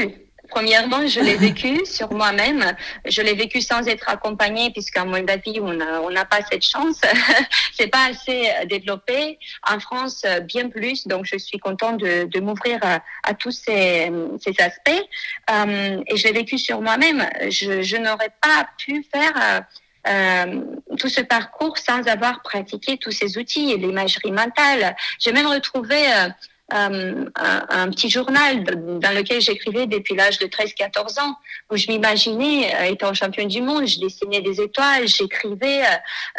[0.50, 2.76] Premièrement, je l'ai vécu sur moi-même.
[3.06, 7.00] Je l'ai vécu sans être accompagnée, puisqu'en Moldavie, on n'a pas cette chance.
[7.74, 9.40] c'est pas assez développé.
[9.70, 11.08] En France, bien plus.
[11.08, 14.12] Donc, je suis contente de, m'ouvrir à, à, tous ces,
[14.60, 15.08] aspects.
[15.50, 17.28] Euh, et je l'ai vécu sur moi-même.
[17.50, 19.64] Je, n'aurais pas pu faire
[20.06, 20.62] euh,
[20.98, 24.96] tout ce parcours sans avoir pratiqué tous ces outils, l'imagerie mentale.
[25.18, 26.30] J'ai même retrouvé euh, euh,
[26.74, 31.36] un, un, petit journal dans lequel j'écrivais depuis l'âge de 13-14 ans,
[31.72, 35.84] où je m'imaginais euh, étant championne du monde, je dessinais des étoiles, j'écrivais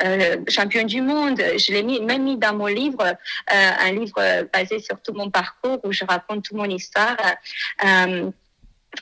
[0.04, 4.46] euh, championne du monde, je l'ai mis, même mis dans mon livre, euh, un livre
[4.52, 7.16] basé sur tout mon parcours, où je raconte toute mon histoire.
[7.84, 8.30] Euh,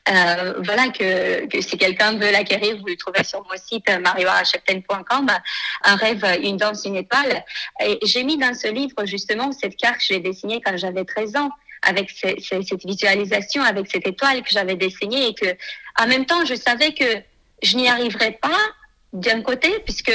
[0.08, 3.98] euh, voilà que, que si quelqu'un veut l'acquérir, vous le trouvez sur mon site euh,
[3.98, 5.30] marioarachepten.com,
[5.84, 7.44] un rêve, une danse, une étoile.
[7.84, 11.36] Et j'ai mis dans ce livre justement cette carte que j'ai dessinée quand j'avais 13
[11.36, 11.50] ans,
[11.82, 15.56] avec ce, ce, cette visualisation, avec cette étoile que j'avais dessinée et que,
[16.00, 17.22] en même temps, je savais que
[17.62, 18.60] je n'y arriverais pas
[19.12, 20.12] d'un côté, puisque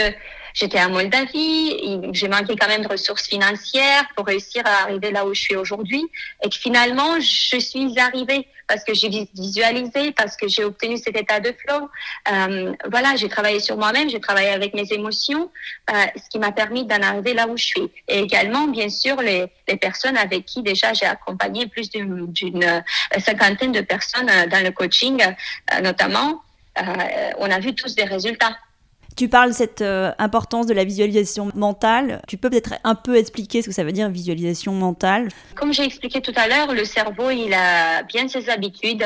[0.57, 5.25] j'étais à Moldavie, j'ai manqué quand même de ressources financières pour réussir à arriver là
[5.25, 6.03] où je suis aujourd'hui,
[6.43, 11.15] et que finalement, je suis arrivée parce que j'ai visualisé, parce que j'ai obtenu cet
[11.15, 11.89] état de flow.
[12.29, 15.49] Euh, voilà, j'ai travaillé sur moi-même, j'ai travaillé avec mes émotions,
[15.89, 17.91] euh, ce qui m'a permis d'en arriver là où je suis.
[18.09, 22.83] Et également, bien sûr, les, les personnes avec qui déjà j'ai accompagné plus d'une
[23.19, 26.41] cinquantaine de personnes euh, dans le coaching, euh, notamment,
[26.79, 28.57] euh, on a vu tous des résultats.
[29.17, 32.21] Tu parles de cette euh, importance de la visualisation mentale.
[32.27, 35.29] Tu peux peut-être un peu expliquer ce que ça veut dire visualisation mentale?
[35.55, 39.05] Comme j'ai expliqué tout à l'heure, le cerveau, il a bien ses habitudes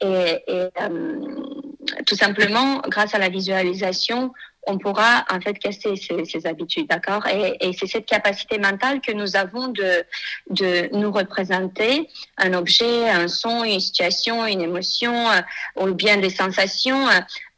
[0.00, 0.70] et, euh,
[2.06, 4.32] tout simplement, grâce à la visualisation,
[4.68, 7.26] on pourra en fait casser ces habitudes, d'accord?
[7.26, 10.04] Et, et c'est cette capacité mentale que nous avons de,
[10.50, 16.30] de nous représenter un objet, un son, une situation, une émotion, euh, ou bien des
[16.30, 17.08] sensations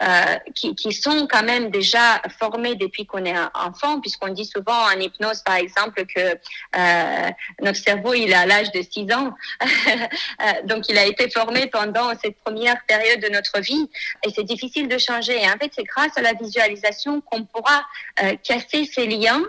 [0.02, 4.98] euh, qui, sont quand même déjà formés depuis qu'on est enfant, puisqu'on dit souvent en
[4.98, 6.20] hypnose, par exemple, que
[6.76, 7.30] euh,
[7.62, 9.34] notre cerveau, il à l'âge de 6 ans.
[10.64, 13.90] Donc, il a été formé pendant cette première période de notre vie
[14.24, 15.42] et c'est difficile de changer.
[15.42, 17.84] Et en fait, c'est grâce à la visualisation qu'on pourra
[18.22, 19.42] euh, casser ces liens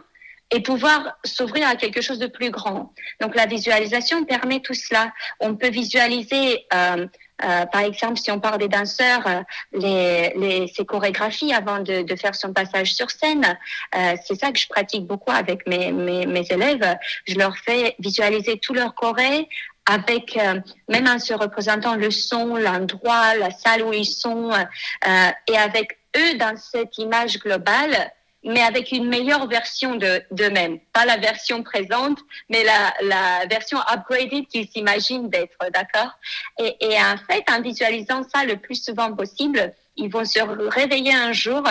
[0.54, 2.94] et pouvoir s'ouvrir à quelque chose de plus grand.
[3.22, 5.14] Donc la visualisation permet tout cela.
[5.40, 7.08] On peut visualiser euh,
[7.44, 9.42] euh, par exemple, si on parle des danseurs, euh,
[9.74, 13.58] les, les, ces chorégraphies avant de, de, faire son passage sur scène,
[13.96, 16.98] euh, c'est ça que je pratique beaucoup avec mes, mes, mes, élèves.
[17.28, 19.48] Je leur fais visualiser tout leur choré
[19.86, 24.52] avec euh, même en se représentant le son, l'endroit, la salle où ils sont,
[25.48, 28.12] et avec eux dans cette image globale
[28.44, 30.80] mais avec une meilleure version de d'eux-mêmes.
[30.94, 36.12] Pas la version présente, mais la, la version upgraded qu'ils s'imaginent d'être, d'accord?
[36.60, 41.14] Et, et en fait, en visualisant ça le plus souvent possible, ils vont se réveiller
[41.14, 41.64] un jour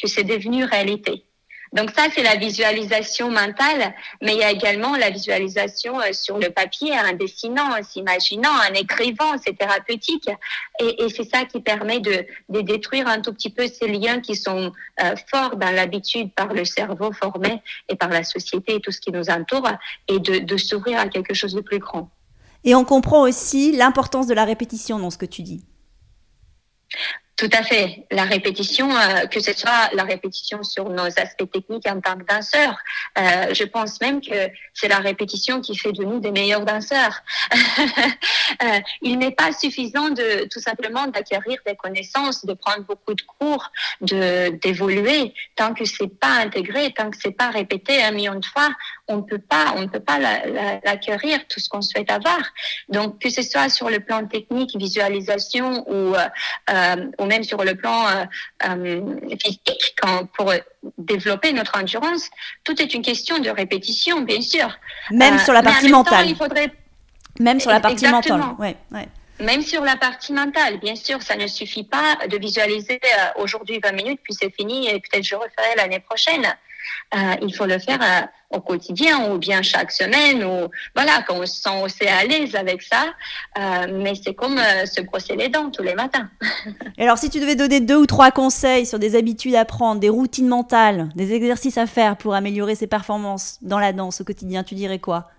[0.00, 1.24] que c'est devenu réalité.
[1.72, 6.38] Donc ça, c'est la visualisation mentale, mais il y a également la visualisation euh, sur
[6.38, 10.28] le papier, en dessinant, en s'imaginant, en écrivant, c'est thérapeutique.
[10.80, 14.34] Et, c'est ça qui permet de, de, détruire un tout petit peu ces liens qui
[14.34, 18.92] sont euh, forts dans l'habitude par le cerveau formé et par la société et tout
[18.92, 19.68] ce qui nous entoure,
[20.06, 22.10] et de, de s'ouvrir à quelque chose de plus grand.
[22.64, 25.64] Et on comprend aussi l'importance de la répétition dans ce que tu dis.
[27.38, 28.04] Tout à fait.
[28.10, 32.24] La répétition, euh, que ce soit la répétition sur nos aspects techniques en tant que
[32.24, 32.76] danseurs,
[33.16, 37.20] euh, je pense même que c'est la répétition qui fait de nous des meilleurs danseurs.
[38.64, 43.22] euh, il n'est pas suffisant de tout simplement d'acquérir des connaissances, de prendre beaucoup de
[43.22, 43.70] cours,
[44.00, 48.44] de d'évoluer tant que c'est pas intégré, tant que c'est pas répété un million de
[48.44, 48.70] fois,
[49.06, 52.40] on peut pas, on ne peut pas l'acquérir tout ce qu'on souhaite avoir.
[52.88, 56.16] Donc que ce soit sur le plan technique, visualisation ou
[57.28, 58.24] même sur le plan euh,
[58.68, 60.52] euh, physique, quand, pour
[60.96, 62.28] développer notre endurance,
[62.64, 64.76] tout est une question de répétition, bien sûr.
[65.10, 66.24] Même sur la partie mentale.
[66.24, 66.72] Temps, il faudrait...
[67.38, 68.38] Même sur la partie Exactement.
[68.38, 68.54] mentale.
[68.58, 69.08] Ouais, ouais.
[69.40, 73.78] Même sur la partie mentale, bien sûr, ça ne suffit pas de visualiser euh, aujourd'hui
[73.82, 76.44] 20 minutes, puis c'est fini et peut-être je referai l'année prochaine.
[77.14, 81.36] Euh, il faut le faire euh, au quotidien ou bien chaque semaine ou voilà quand
[81.36, 83.06] on se sent aussi à l'aise avec ça.
[83.58, 86.28] Euh, mais c'est comme se brosser les dents tous les matins.
[86.98, 90.00] Et alors si tu devais donner deux ou trois conseils sur des habitudes à prendre,
[90.00, 94.24] des routines mentales, des exercices à faire pour améliorer ses performances dans la danse au
[94.24, 95.30] quotidien, tu dirais quoi?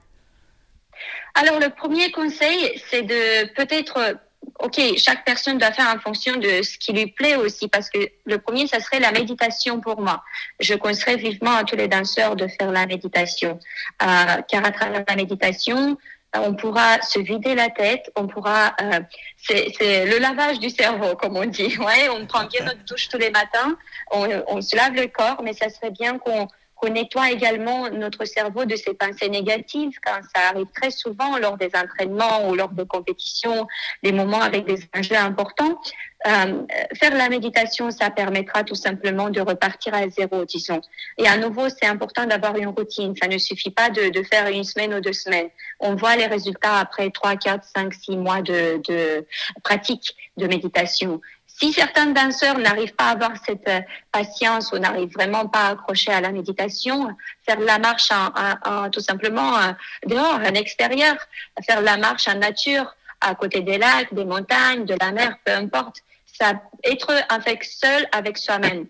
[1.35, 4.17] Alors le premier conseil, c'est de peut-être
[4.59, 7.99] ok, chaque personne doit faire en fonction de ce qui lui plaît aussi, parce que
[8.25, 10.23] le premier, ça serait la méditation pour moi.
[10.59, 13.59] Je conseillerais vivement à tous les danseurs de faire la méditation,
[14.01, 15.97] euh, car à travers la méditation,
[16.35, 18.99] on pourra se vider la tête, on pourra, euh,
[19.37, 21.75] c'est le lavage du cerveau, comme on dit.
[21.79, 23.77] Ouais, on prend bien notre douche tous les matins,
[24.11, 26.47] on, on se lave le corps, mais ça serait bien qu'on
[26.79, 31.57] qu'on nettoie également notre cerveau de ces pensées négatives, quand ça arrive très souvent lors
[31.57, 33.67] des entraînements ou lors des compétitions,
[34.03, 35.79] des moments avec des enjeux importants.
[36.27, 36.63] Euh,
[36.95, 40.81] faire la méditation, ça permettra tout simplement de repartir à zéro, disons.
[41.17, 43.13] Et à nouveau, c'est important d'avoir une routine.
[43.21, 45.49] Ça ne suffit pas de, de, faire une semaine ou deux semaines.
[45.79, 49.25] On voit les résultats après trois, quatre, cinq, six mois de, de
[49.63, 51.21] pratique de méditation.
[51.59, 53.81] Si certains danseurs n'arrivent pas à avoir cette euh,
[54.13, 57.09] patience ou n'arrivent vraiment pas à accrocher à la méditation,
[57.45, 59.73] faire la marche en, tout simplement euh,
[60.05, 61.17] dehors, en extérieur,
[61.65, 65.51] faire la marche en nature, à côté des lacs, des montagnes, de la mer, peu
[65.51, 66.53] importe, ça
[66.85, 68.87] être avec seul avec soi-même.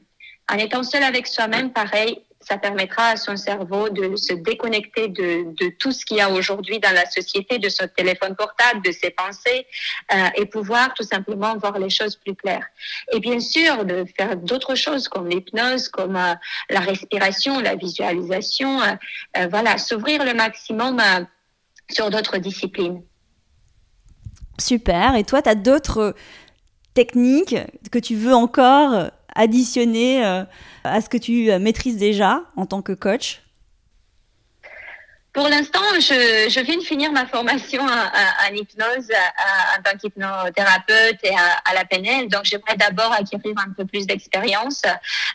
[0.51, 5.69] En étant seul avec soi-même, pareil, ça permettra à son cerveau de se déconnecter de,
[5.77, 9.12] tout ce qu'il y a aujourd'hui dans la société, de son téléphone portable, de ses
[9.12, 9.67] pensées,
[10.13, 12.65] euh, et pouvoir tout simplement voir les choses plus claires.
[13.13, 16.33] Et bien sûr, de faire d'autres choses comme l'hypnose, comme euh,
[16.69, 20.99] la respiration, la visualisation, euh, voilà, s'ouvrir le maximum
[21.91, 23.03] sur d'autres disciplines.
[24.59, 25.15] Super.
[25.15, 26.15] Et toi, tu as d'autres
[26.93, 27.56] techniques
[27.91, 30.43] que tu veux encore additionner euh,
[30.84, 33.41] à ce que tu euh, maîtrises déjà en tant que coach?
[35.33, 39.09] Pour l'instant, je, je, viens de finir ma formation en, hypnose
[39.77, 42.27] en tant qu'hypnothérapeute et à, la PNL.
[42.27, 44.81] Donc, j'aimerais d'abord acquérir un peu plus d'expérience.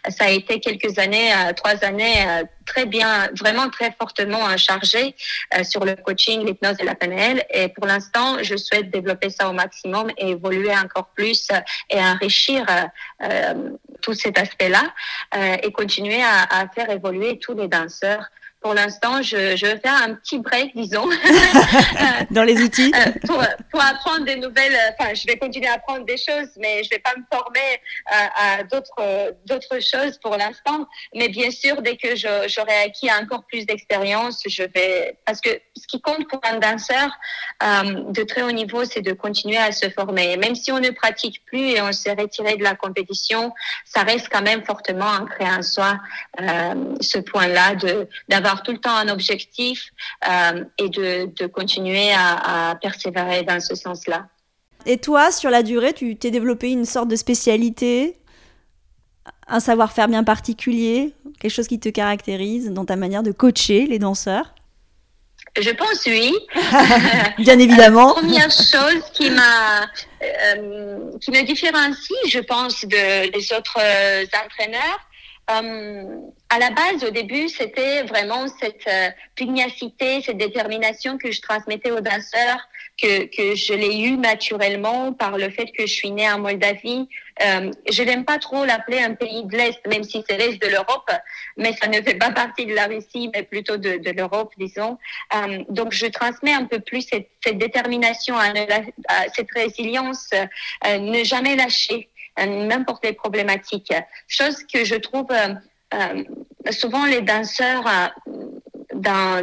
[0.08, 2.26] Ça a été quelques années, euh, trois années
[2.66, 5.14] très bien, vraiment très fortement chargées
[5.62, 7.44] sur le coaching, l'hypnose et la PNL.
[7.50, 11.48] Et pour l'instant, je souhaite développer ça au maximum et évoluer encore plus
[11.90, 12.64] et enrichir
[14.04, 14.82] tout cet aspect-là
[15.34, 18.30] euh, et continuer à, à, faire évoluer tous les danseurs
[18.64, 21.06] pour l'instant, je, je, vais faire un petit break, disons.
[22.30, 23.36] Dans les outils euh, pour,
[23.70, 26.98] pour, apprendre des nouvelles, enfin, je vais continuer à apprendre des choses, mais je vais
[26.98, 27.60] pas me former
[28.06, 30.86] à, à d'autres d'autres choses pour l'instant.
[31.14, 35.18] Mais bien sûr, dès que j'aurai acquis encore plus d'expérience, je vais...
[35.26, 37.10] Parce que ce qui compte pour un danseur
[37.62, 40.38] euh, de très haut niveau, c'est de continuer à se former.
[40.38, 43.52] Même si on ne pratique plus et on s'est retiré de la compétition,
[43.84, 45.98] ça reste quand même fortement ancré en soi,
[46.40, 47.74] euh, ce point-là
[48.28, 49.90] d'avoir tout le temps un objectif
[50.28, 54.26] euh, et de, de continuer à, à, persévérer dans ce sens-là.
[54.86, 58.18] Et toi, sur la durée, tu t'es développé une sorte de spécialité,
[59.46, 63.98] un savoir-faire bien particulier, quelque chose qui te caractérise dans ta manière de coacher les
[63.98, 64.54] danseurs?
[65.60, 66.34] Je pense oui.
[67.38, 68.08] Bien évidemment.
[68.08, 69.82] La première chose qui m'a,
[70.22, 74.98] euh, qui me différencie, je pense, de, des autres euh, entraîneurs,
[75.50, 76.16] euh,
[76.54, 81.90] à la base, au début, c'était vraiment cette euh, pugnacité, cette détermination que je transmettais
[81.90, 82.68] aux danseurs,
[83.02, 87.08] que, que je l'ai eu naturellement par le fait que je suis née en Moldavie.
[87.42, 90.68] Euh, je n'aime pas trop l'appeler un pays de l'Est, même si c'est l'Est de
[90.68, 91.10] l'Europe,
[91.56, 94.96] mais ça ne fait pas partie de la Russie, mais plutôt de, l'Europe, disons.
[95.34, 98.36] Euh, donc, je transmets un peu plus cette, détermination,
[99.34, 100.30] cette résilience,
[100.84, 103.92] ne jamais lâcher n'importe quelle problématique.
[104.28, 105.26] Chose que je trouve
[106.70, 109.42] souvent les danseurs euh,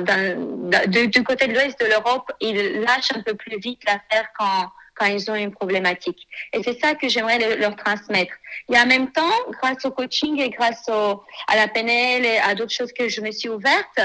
[0.87, 5.05] du côté de l'ouest de l'Europe, ils lâchent un peu plus vite l'affaire quand, quand
[5.05, 6.27] ils ont une problématique.
[6.53, 8.33] Et c'est ça que j'aimerais leur transmettre.
[8.71, 12.73] Et en même temps, grâce au coaching et grâce à la PNL et à d'autres
[12.73, 13.99] choses que je me suis ouverte,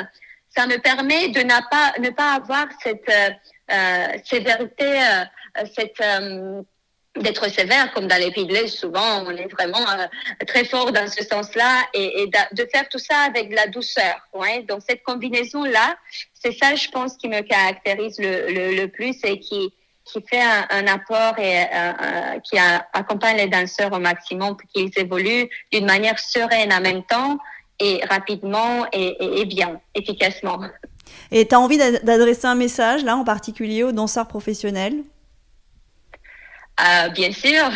[0.49, 3.31] ça me permet de ne pas, ne pas avoir cette euh,
[3.71, 6.01] euh sévérité, euh, cette
[7.17, 10.07] d'être sévère, comme dans les pays souvent, on est vraiment euh,
[10.47, 14.17] très fort dans ce sens-là, et, de faire tout ça avec de la douceur.
[14.33, 14.63] Ouais.
[14.63, 15.97] Donc, cette combinaison-là,
[16.35, 19.73] c'est ça, je pense, qui me caractérise le, le, plus et qui,
[20.05, 24.91] qui fait un, apport et euh, qui a, accompagne les danseurs au maximum pour qu'ils
[24.97, 27.39] évoluent d'une manière sereine en même temps
[27.79, 30.59] et rapidement et, et, et bien, efficacement.
[31.31, 35.03] Et tu as envie d'adresser un message, là, en particulier aux danseurs professionnels?
[36.81, 37.65] Euh, bien sûr,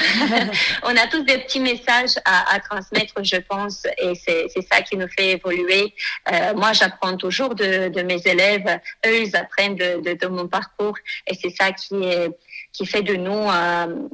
[0.83, 4.97] on a tous des petits messages à, à transmettre, je pense, et c'est ça qui
[4.97, 5.95] nous fait évoluer.
[6.33, 8.67] Euh, moi, j'apprends toujours de, de, mes élèves,
[9.07, 12.31] eux, ils apprennent de, de, de mon parcours, et c'est ça qui, est,
[12.73, 14.09] qui fait de nous, euh,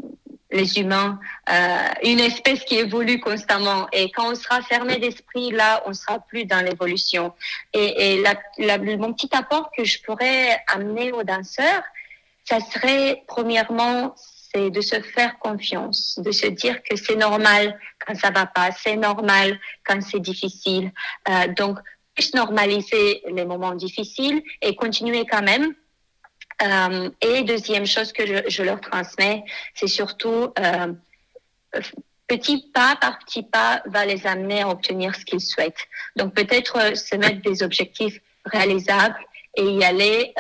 [0.52, 1.18] les humains,
[1.50, 3.88] euh, une espèce qui évolue constamment.
[3.92, 7.32] Et quand on sera fermé d'esprit, là, on sera plus dans l'évolution.
[7.72, 11.82] Et, et la, la, mon petit apport que je pourrais amener aux danseurs,
[12.44, 14.14] ça serait premièrement
[14.56, 18.96] de se faire confiance, de se dire que c'est normal quand ça va pas, c'est
[18.96, 20.92] normal quand c'est difficile.
[21.28, 21.78] Euh, donc,
[22.14, 25.74] plus normaliser les moments difficiles et continuer quand même.
[26.62, 29.44] Euh, et deuxième chose que je, leur transmets,
[29.74, 30.92] c'est surtout euh,
[32.26, 35.86] petit pas par petit pas va les amener à obtenir ce qu'ils souhaitent.
[36.16, 39.18] Donc peut-être se mettre des objectifs réalisables
[39.58, 40.32] et y aller,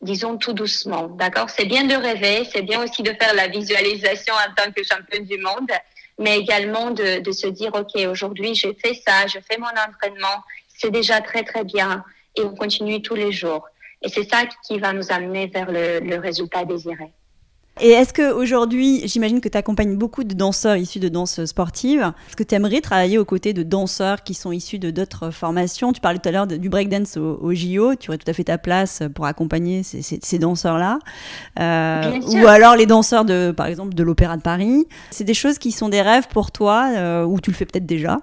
[0.00, 1.08] disons, tout doucement.
[1.08, 1.50] D'accord?
[1.50, 5.24] C'est bien de rêver, c'est bien aussi de faire la visualisation en tant que championne
[5.24, 5.70] du monde,
[6.18, 10.90] mais également de, se dire, OK, aujourd'hui, j'ai fait ça, je fais mon entraînement, c'est
[10.90, 12.04] déjà très, très bien,
[12.36, 13.66] et on continue tous les jours.
[14.02, 17.12] Et c'est ça qui va nous amener vers le résultat désiré.
[17.82, 22.12] Et est-ce qu'aujourd'hui, j'imagine que tu accompagnes beaucoup de danseurs issus de danse sportive.
[22.28, 25.92] Est-ce que tu aimerais travailler aux côtés de danseurs qui sont issus de d'autres formations?
[25.92, 27.94] Tu parlais tout à l'heure du breakdance au, au, JO.
[27.94, 30.98] Tu aurais tout à fait ta place pour accompagner ces, ces, ces danseurs-là.
[31.58, 34.86] Euh, ou alors les danseurs, de, par exemple, de l'Opéra de Paris.
[35.10, 37.86] C'est des choses qui sont des rêves pour toi euh, ou tu le fais peut-être
[37.86, 38.18] déjà?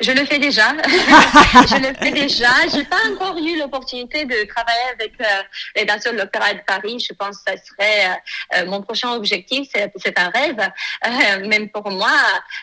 [0.00, 0.72] Je le fais déjà.
[0.88, 2.48] je le fais déjà.
[2.72, 5.42] J'ai pas encore eu l'opportunité de travailler avec euh,
[5.76, 7.04] les danseurs de l'Opéra de Paris.
[7.06, 9.68] Je pense que ça serait euh, euh mon prochain objectif.
[9.72, 10.60] C'est un rêve,
[11.06, 12.16] euh, même pour moi.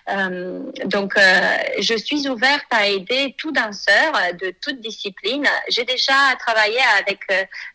[0.09, 1.15] Euh, donc,
[1.79, 5.45] je suis ouverte à aider tout danseur de toute discipline.
[5.69, 7.19] J'ai déjà travaillé avec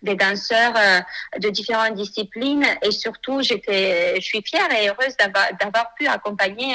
[0.02, 0.74] des danseurs
[1.38, 5.16] de différentes disciplines et surtout, j'étais, je suis fière et heureuse
[5.60, 6.74] d'avoir pu accompagner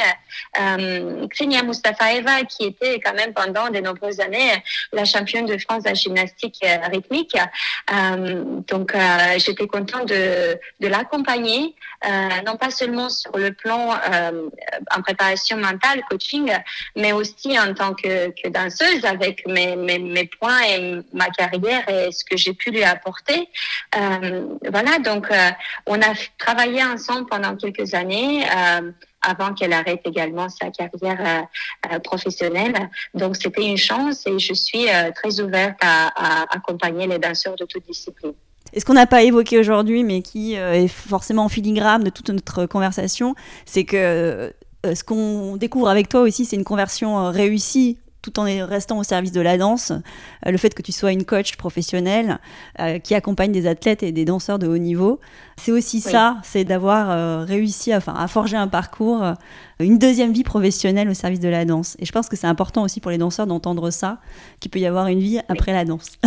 [0.53, 4.51] Ksenia Mustafaeva qui est été quand même pendant de nombreuses années
[4.91, 7.37] la championne de France la gymnastique euh, rythmique.
[7.91, 8.99] Euh, donc, euh,
[9.37, 11.75] j'étais contente de, de l'accompagner,
[12.45, 13.95] non pas seulement sur le plan
[14.95, 16.51] en préparation mentale, coaching,
[16.95, 22.23] mais aussi en tant que, danseuse avec mes, mes, points et ma carrière et ce
[22.23, 23.49] que j'ai pu lui apporter.
[23.93, 25.27] voilà, donc
[25.85, 28.45] on a travaillé ensemble pendant quelques années
[29.27, 32.89] avant qu'elle arrête également sa carrière euh, euh, professionnelle.
[33.13, 37.65] Donc, c'était une chance et je suis euh, très ouverte à, accompagner les danseurs de
[37.65, 38.33] toute discipline.
[38.73, 42.29] Et ce qu'on n'a pas évoqué aujourd'hui, mais qui est forcément en filigrane de toute
[42.29, 43.33] notre conversation,
[43.65, 44.53] c'est que
[44.83, 47.97] ce qu'on découvre avec toi aussi, c'est une conversion réussie
[48.29, 51.23] tout en restant au service de la danse, euh, le fait que tu sois une
[51.23, 52.39] coach professionnelle
[52.79, 55.19] euh, qui accompagne des athlètes et des danseurs de haut niveau,
[55.57, 56.11] c'est aussi oui.
[56.11, 59.33] ça, c'est d'avoir euh, réussi à, enfin, à forger un parcours, euh,
[59.79, 61.95] une deuxième vie professionnelle au service de la danse.
[61.99, 64.19] Et je pense que c'est important aussi pour les danseurs d'entendre ça,
[64.59, 65.77] qu'il peut y avoir une vie après oui.
[65.77, 66.17] la danse.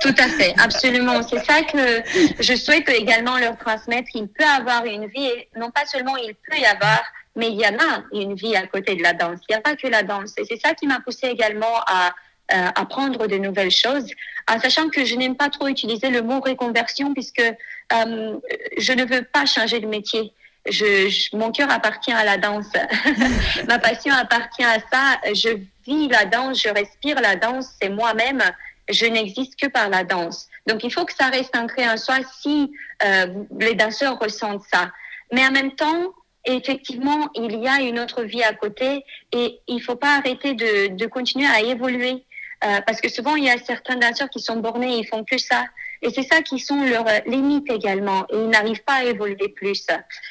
[0.00, 1.22] Tout à fait, absolument.
[1.22, 2.02] C'est ça que
[2.40, 4.08] je souhaite également leur transmettre.
[4.14, 7.00] Il peut avoir une vie, non pas seulement il peut y avoir
[7.36, 9.38] mais il y en a une vie à côté de la danse.
[9.48, 10.32] Il n'y a pas que la danse.
[10.38, 12.14] Et c'est ça qui m'a poussé également à
[12.52, 14.06] euh, apprendre de nouvelles choses,
[14.48, 18.36] en sachant que je n'aime pas trop utiliser le mot reconversion puisque euh,
[18.78, 20.32] je ne veux pas changer de métier.
[20.68, 22.66] Je, je, mon cœur appartient à la danse.
[23.68, 25.18] Ma passion appartient à ça.
[25.34, 28.42] Je vis la danse, je respire la danse, c'est moi-même.
[28.88, 30.48] Je n'existe que par la danse.
[30.66, 32.72] Donc il faut que ça reste ancré en soi si
[33.04, 33.26] euh,
[33.58, 34.90] les danseurs ressentent ça.
[35.32, 36.12] Mais en même temps,
[36.46, 40.94] effectivement, il y a une autre vie à côté et il faut pas arrêter de,
[40.94, 42.24] de continuer à évoluer.
[42.64, 45.36] Euh, parce que souvent, il y a certains danseurs qui sont bornés, ils font que
[45.36, 45.64] ça.
[46.02, 48.26] Et c'est ça qui sont leurs limites également.
[48.30, 49.86] Et ils n'arrivent pas à évoluer plus.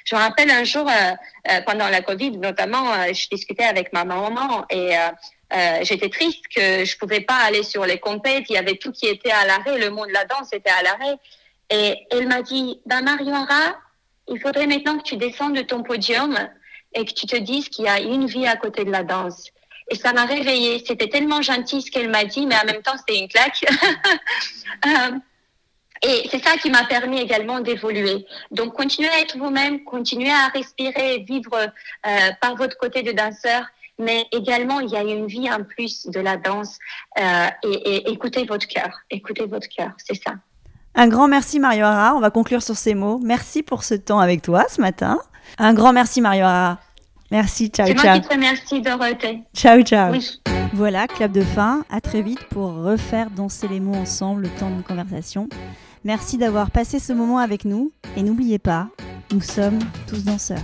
[0.05, 1.11] Je me rappelle un jour, euh,
[1.51, 6.47] euh, pendant la Covid notamment, euh, je discutais avec ma maman et euh, j'étais triste
[6.55, 8.45] que je pouvais pas aller sur les compètes.
[8.49, 9.77] Il y avait tout qui était à l'arrêt.
[9.77, 11.17] Le monde de la danse était à l'arrêt.
[11.69, 13.75] Et elle m'a dit, bah, Mariora,
[14.27, 16.37] il faudrait maintenant que tu descendes de ton podium
[16.93, 19.51] et que tu te dises qu'il y a une vie à côté de la danse.
[19.91, 20.83] Et ça m'a réveillée.
[20.85, 23.63] C'était tellement gentil ce qu'elle m'a dit, mais en même temps, c'était une claque.
[24.85, 25.11] euh,
[26.01, 28.25] et c'est ça qui m'a permis également d'évoluer.
[28.51, 33.65] Donc, continuez à être vous-même, continuez à respirer, vivre euh, par votre côté de danseur.
[33.99, 36.77] Mais également, il y a une vie en plus de la danse.
[37.17, 39.01] Euh, et, et écoutez votre cœur.
[39.11, 39.91] Écoutez votre cœur.
[39.97, 40.33] C'est ça.
[40.97, 42.15] Un grand merci Mario Hara.
[42.15, 43.19] On va conclure sur ces mots.
[43.23, 45.19] Merci pour ce temps avec toi ce matin.
[45.57, 46.79] Un grand merci Mario Hara.
[47.31, 47.97] Merci, ciao, ciao.
[47.97, 49.43] C'est moi qui te remercie, Dorothée.
[49.53, 50.11] Ciao, ciao.
[50.11, 50.39] Oui.
[50.73, 51.83] Voilà, clap de fin.
[51.89, 55.49] À très vite pour refaire danser les mots ensemble le temps d'une conversation.
[56.03, 57.91] Merci d'avoir passé ce moment avec nous.
[58.15, 58.87] Et n'oubliez pas,
[59.33, 60.63] nous sommes tous danseurs.